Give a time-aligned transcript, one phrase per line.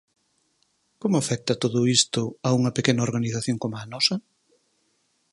[1.01, 4.15] Como afecta todo isto a unha pequena organización como a nosa?